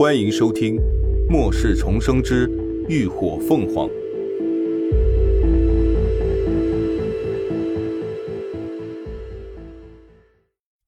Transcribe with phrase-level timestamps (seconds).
[0.00, 0.76] 欢迎收听
[1.28, 2.50] 《末世重生之
[2.88, 3.86] 浴火凤凰》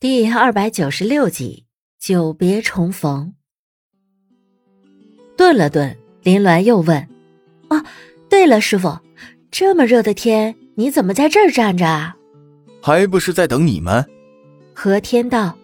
[0.00, 1.66] 第二百九十六集
[2.06, 3.34] 《久别重逢》。
[5.36, 7.06] 顿了顿，林鸾又问
[7.68, 7.84] ：“啊，
[8.30, 8.98] 对了，师傅，
[9.50, 12.16] 这么热的天，你怎么在这儿站着啊？”
[12.80, 14.02] 还不是在等你们。
[14.72, 15.54] 何天道：“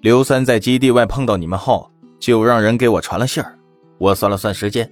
[0.00, 1.89] 刘三在基地外碰到你们后，
[2.20, 3.58] 就让人给我传了信儿。
[3.98, 4.88] 我算了算时间，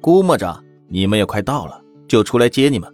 [0.00, 2.92] 估摸着你们也快到了，就出来接你们。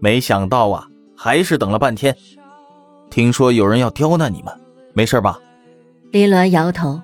[0.00, 2.14] 没想到啊，还是等了半天。
[3.08, 4.52] 听说有人要刁难你们，
[4.92, 5.38] 没事吧？”
[6.12, 7.00] 林鸾摇头：“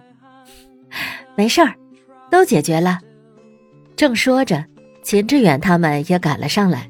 [1.36, 1.74] 没事儿，
[2.30, 2.98] 都解决了。”
[3.96, 4.64] 正说着，
[5.02, 6.88] 秦志远他们也赶了上来。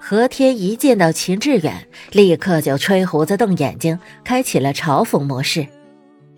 [0.00, 5.66] 何天一见到秦志远，立刻就吹胡子瞪眼睛，开启了嘲讽模式。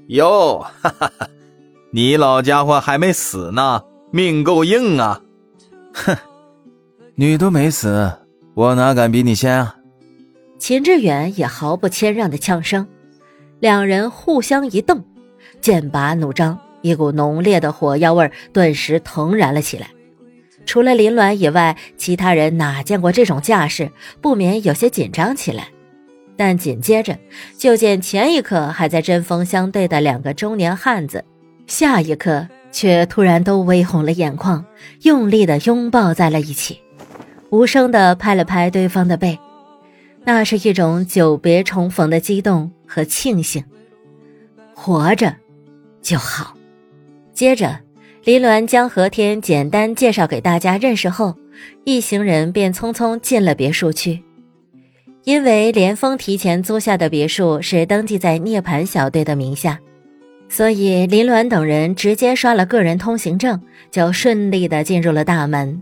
[0.09, 1.29] 哟，哈哈哈，
[1.93, 5.21] 你老家伙还没死呢，命够硬啊！
[5.93, 6.17] 哼，
[7.17, 8.13] 你都没死，
[8.55, 9.77] 我哪敢比你先啊！
[10.59, 12.87] 秦志远也毫不谦让的呛声，
[13.59, 15.03] 两人互相一瞪，
[15.61, 19.89] 剑拔弩张，一股浓烈的火药味顿时腾然了起来。
[20.67, 25.67] 除了林鸾以外，其他人哪见过这种架势，不免有些紧张起来。
[26.37, 27.19] 但紧接着，
[27.59, 31.25] 就见前一刻还在针锋相对的两个中年汉子，
[31.71, 34.65] 下一刻却突然都微红了眼眶，
[35.03, 36.81] 用力的拥抱在了一起，
[37.51, 39.39] 无声的拍了拍对方的背，
[40.25, 43.63] 那是一种久别重逢的激动和庆幸。
[44.75, 45.37] 活着
[46.03, 46.57] 就好。
[47.33, 47.79] 接着。
[48.23, 51.37] 林鸾将何天简单介绍给大家认识后，
[51.85, 54.23] 一行人便匆匆进了别墅区。
[55.25, 59.81] 因为连峰提前租下的别墅是登记在涅槃小队的名下，
[60.51, 65.81] 所以林鸾等人直接刷了个人通行证，就顺利的进入了大门。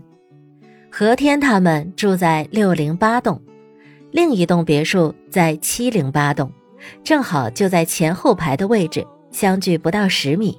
[0.91, 3.41] 何天他们住在六零八栋，
[4.11, 6.51] 另一栋别墅在七零八栋，
[7.03, 10.55] 正好就在前后排的位置，相距不到十米。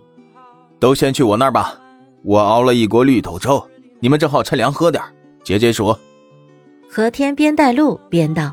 [0.81, 1.81] 都先去我那儿吧，
[2.25, 3.65] 我熬了一锅绿豆粥，
[4.01, 5.01] 你们正好趁凉喝点，
[5.45, 5.97] 解解暑。
[6.91, 8.53] 何天边带路边道，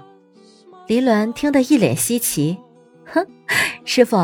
[0.86, 2.58] 林鸾听得一脸稀奇，
[3.06, 3.26] 哼，
[3.86, 4.18] 师傅，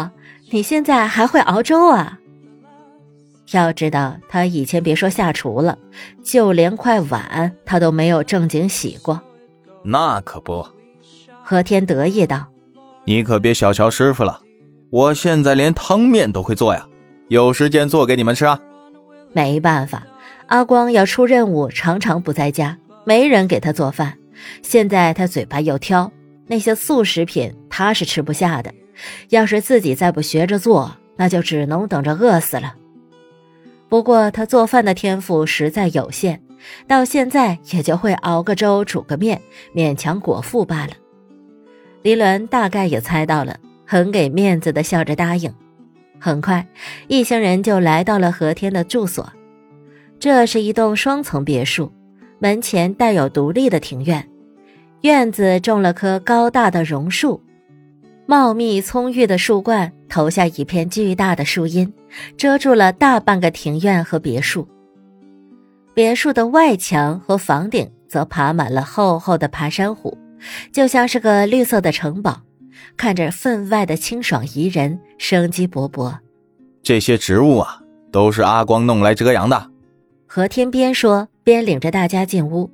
[0.53, 2.19] 你现在还会熬粥啊？
[3.53, 5.79] 要知道他以前别说下厨了，
[6.23, 9.19] 就连块碗他都没有正经洗过。
[9.81, 10.63] 那可不，
[11.41, 12.45] 何天得意道，
[13.03, 14.41] 你可别小瞧师傅了，
[14.91, 16.87] 我现在连汤面都会做呀。
[17.29, 18.59] 有时间做给你们吃啊！
[19.31, 20.03] 没办法，
[20.45, 24.19] 阿光要出任务，常常不在家，没人给他做饭。
[24.61, 26.11] 现在他嘴巴又挑，
[26.45, 28.71] 那些素食品他是吃不下的。
[29.29, 32.75] 要是自己再不学着做，那就只能等着饿死了。
[33.89, 36.41] 不过他做饭的天赋实在有限，
[36.87, 39.39] 到现在也就会熬个粥、煮个面，
[39.75, 40.93] 勉强果腹罢了。
[42.01, 45.53] 林伦大概也猜到了，很给面子的笑着答应。
[46.19, 46.65] 很快，
[47.07, 49.31] 一行人就来到了何天的住所。
[50.19, 51.91] 这是一栋双层别墅，
[52.39, 54.27] 门前带有独立的庭院，
[55.01, 57.41] 院子种了棵高大的榕树，
[58.25, 61.91] 茂密葱郁的树冠投下一片巨大的树荫，
[62.38, 64.67] 遮住了大半个庭院和别墅。
[65.94, 70.17] 别墅的外墙和房顶则爬满了厚厚的爬山虎，
[70.72, 72.41] 就像是个绿色的城堡。
[72.95, 76.13] 看着分外的清爽宜人，生机勃勃。
[76.81, 77.79] 这些植物啊，
[78.12, 79.69] 都是阿光弄来遮阳的。
[80.25, 82.69] 何天边说边领着大家进屋。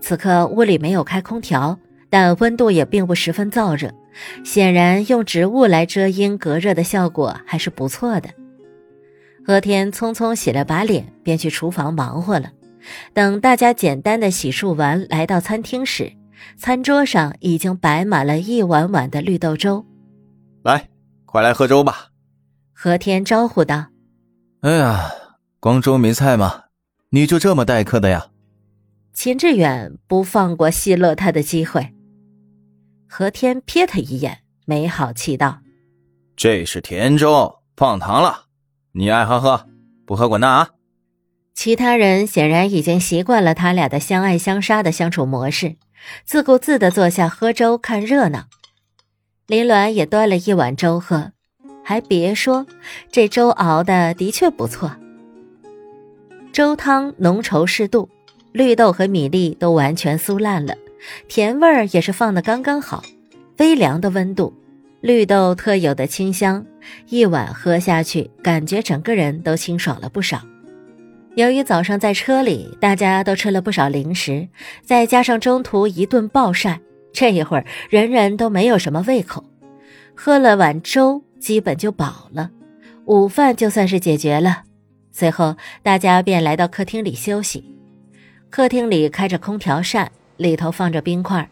[0.00, 3.90] 此刻屋里没有开空调，但温度也并不十分燥热，
[4.44, 8.28] 显然用植物来遮阴隔热的效果还是不错的。
[9.44, 12.52] 何天匆匆洗了把脸，便去厨房忙活了。
[13.12, 16.12] 等大家简单的洗漱完，来到餐厅时。
[16.56, 19.86] 餐桌上已经摆满了一碗碗的绿豆粥，
[20.64, 20.88] 来，
[21.24, 22.08] 快来喝粥吧。
[22.72, 23.86] 何天招呼道
[24.62, 25.08] ：“哎呀，
[25.60, 26.64] 光粥没菜吗？
[27.10, 28.26] 你就这么待客的呀？”
[29.14, 31.94] 秦志远不放过奚落他的机会。
[33.14, 35.58] 何天瞥他一眼，没好气道
[36.34, 38.46] ：“这是甜粥，放糖了，
[38.92, 39.66] 你爱喝喝，
[40.06, 40.70] 不喝滚蛋啊！”
[41.52, 45.76] 其他人显然已经习惯了他俩的相爱相杀的相处模式。
[46.24, 48.46] 自顾自的坐下喝粥看热闹，
[49.46, 51.32] 林鸾也端了一碗粥喝，
[51.84, 52.66] 还别说，
[53.10, 54.90] 这粥熬的的确不错。
[56.50, 58.08] 粥汤浓稠适度，
[58.52, 60.74] 绿豆和米粒都完全酥烂了，
[61.28, 63.02] 甜味儿也是放的刚刚好，
[63.58, 64.52] 微凉的温度，
[65.00, 66.64] 绿豆特有的清香
[67.08, 70.42] 一碗喝下去，感觉整个人都清爽了不少。
[71.34, 74.48] 由于早上在车里，大家都吃了不少零食，
[74.84, 76.80] 再加上中途一顿暴晒，
[77.12, 79.44] 这一会儿人人都没有什么胃口。
[80.14, 82.50] 喝了碗粥，基本就饱了，
[83.06, 84.64] 午饭就算是解决了。
[85.10, 87.64] 随后，大家便来到客厅里休息。
[88.50, 90.12] 客厅里开着空调扇，
[90.42, 91.48] 里头放着冰块，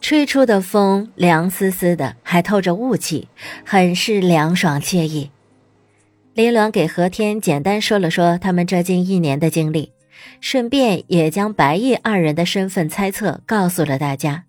[0.00, 3.26] 吹出的风凉丝丝的，还透着雾气，
[3.64, 5.30] 很是凉爽惬意。
[6.34, 9.90] 林鸾给何天简单说了说他们这近一年的经历，
[10.40, 14.44] 顺便也将白夜二人的身份猜测告诉了大家，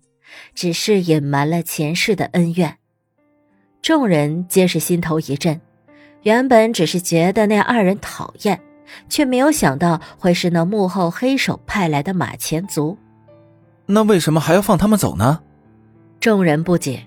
[0.54, 2.76] 只是隐瞒了前世的恩怨。
[3.82, 5.60] 众人皆是心头一震，
[6.22, 8.60] 原本只是觉得那二人讨厌，
[9.08, 12.96] 却没有想到会是那幕后黑手派来的马前卒。
[13.90, 15.40] 那为什么还要放他们走呢？
[16.20, 17.06] 众人不解。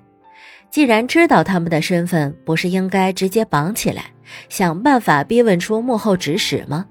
[0.69, 4.05] 既然知道他们的身份，不是应该直接绑起来，
[4.49, 6.87] 想办法逼问出幕后指使吗？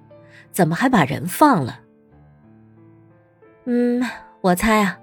[0.52, 1.80] 怎么还把人放了？
[3.64, 4.02] 嗯，
[4.40, 4.98] 我猜啊，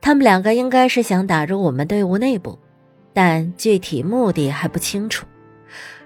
[0.00, 2.58] 他们两个应该是想打入我们队伍内部，
[3.14, 5.26] 但具体目的还不清楚。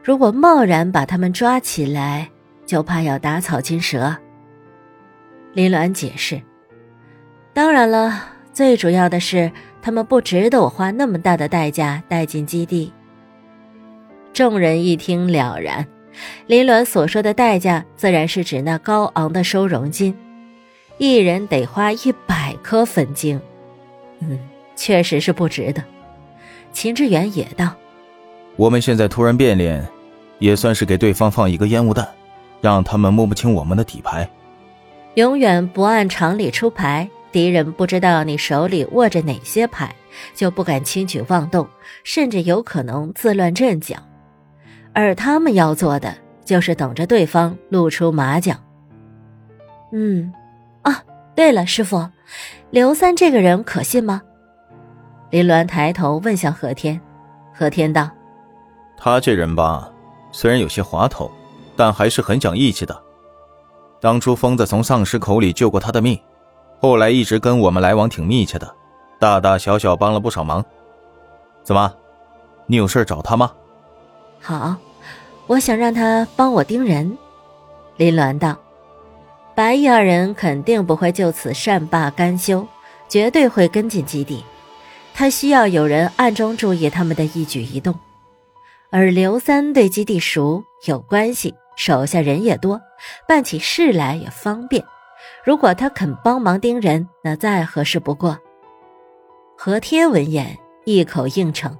[0.03, 2.31] 如果贸然把他们抓起来，
[2.65, 4.17] 就怕要打草惊蛇。
[5.55, 6.41] 林鸾解释。
[7.53, 9.51] 当然了，最主要的是。
[9.85, 12.93] 他们不值得我花那么大的代价带进基地。
[14.33, 15.85] 众人一听了然，
[16.47, 20.17] 林鸾所说的代价，自然是指那高昂的收容金，
[20.99, 23.41] 一人得花一百颗粉晶。
[24.21, 24.39] 嗯，
[24.77, 25.83] 确实是不值得。
[26.73, 27.75] 秦志远也道
[28.55, 29.85] ：“我们现在突然变脸，
[30.39, 32.07] 也算是给对方放一个烟雾弹，
[32.61, 34.31] 让他们摸不清我们的底牌。
[35.15, 39.93] 永远不按常理出牌。”敌人不知道你手里握着哪些牌，
[40.35, 41.67] 就不敢轻举妄动，
[42.05, 43.97] 甚至有可能自乱阵脚。
[44.93, 46.15] 而他们要做的，
[46.45, 48.55] 就是等着对方露出马脚。
[49.93, 50.31] 嗯，
[50.83, 51.03] 啊，
[51.35, 52.07] 对了，师傅，
[52.71, 54.21] 刘三这个人可信吗？
[55.31, 57.01] 林鸾抬头问向何天，
[57.55, 58.11] 何天道
[58.99, 59.91] ：“他这人吧，
[60.31, 61.33] 虽然有些滑头，
[61.75, 63.03] 但还是很讲义气的。
[63.99, 66.21] 当初疯子从丧尸口里救过他的命。”
[66.83, 68.75] 后来一直跟我们来往挺密切的，
[69.21, 70.65] 大大小小帮了不少忙。
[71.63, 71.95] 怎么，
[72.67, 73.53] 你有事找他吗？
[74.41, 74.75] 好，
[75.47, 77.17] 我想让他帮我盯人。
[77.97, 78.57] 林鸾道
[79.55, 82.67] ：“白衣二人肯定不会就此善罢甘休，
[83.09, 84.45] 绝对会跟进基地。
[85.15, 87.95] 他需要有人暗中注意他们的一举一动。
[88.91, 92.81] 而刘三对基地熟，有关系，手下人也多，
[93.29, 94.85] 办起事来也方便。”
[95.45, 98.39] 如果他肯帮忙盯人，那再合适不过。
[99.57, 101.77] 何天闻言一口应承：“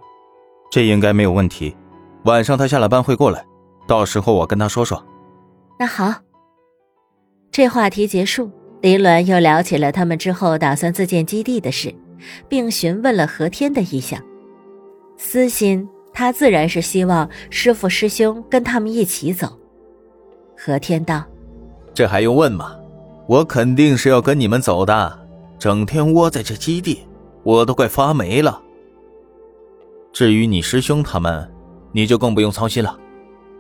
[0.71, 1.77] 这应该没有问题。
[2.25, 3.45] 晚上他下了班会过来，
[3.87, 5.05] 到时候我跟他说说。”
[5.79, 6.13] 那好。
[7.53, 8.51] 这话题结束，
[8.81, 11.95] 林鸾又聊起了他们之后打算自建基地的事，
[12.49, 14.21] 并询问了何天的意向。
[15.17, 19.57] 私心，他自然是希望师傅师兄跟他们一起走。
[20.57, 21.25] 何天道
[21.95, 22.77] ：“这还用问吗？”
[23.33, 25.27] 我肯定是要跟你们走的，
[25.59, 26.99] 整天窝在这基地，
[27.43, 28.61] 我都快发霉了。
[30.13, 31.51] 至于你师兄他们，
[31.93, 32.95] 你就更不用操心了。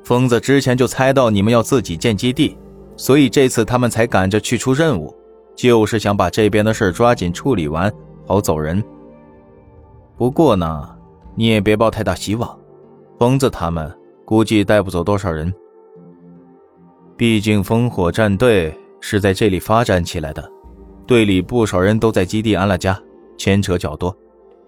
[0.05, 2.55] 疯子之前就猜到你们要自己建基地，
[2.99, 5.17] 所以这次他们才赶着去出任务，
[5.57, 7.91] 就是想把这边的事抓紧处理完，
[8.27, 8.85] 好走人。
[10.19, 10.87] 不过呢，
[11.35, 12.59] 你也别抱太大希望，
[13.19, 13.91] 疯子他们
[14.27, 15.51] 估计带不走多少人，
[17.17, 18.79] 毕竟烽火战队。
[19.03, 20.51] 是在这里发展起来的，
[21.07, 22.99] 队里不少人都在基地安了家，
[23.37, 24.17] 牵扯较多，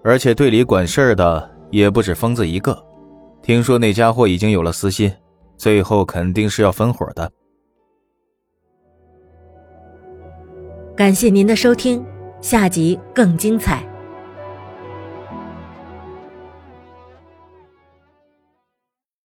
[0.02, 2.76] 而且队里管事儿的也不止疯子一个。
[3.40, 5.10] 听说那家伙已经有了私心，
[5.56, 7.30] 最后肯定是要分伙的。
[10.96, 12.04] 感谢您的收听，
[12.40, 13.93] 下集更精彩。